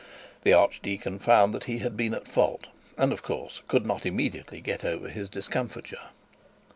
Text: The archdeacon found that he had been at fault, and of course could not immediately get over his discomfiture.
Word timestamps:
The 0.41 0.53
archdeacon 0.53 1.19
found 1.19 1.53
that 1.53 1.65
he 1.65 1.77
had 1.77 1.95
been 1.95 2.15
at 2.15 2.27
fault, 2.27 2.65
and 2.97 3.13
of 3.13 3.21
course 3.21 3.61
could 3.67 3.85
not 3.85 4.03
immediately 4.03 4.59
get 4.59 4.83
over 4.83 5.09
his 5.09 5.29
discomfiture. 5.29 6.09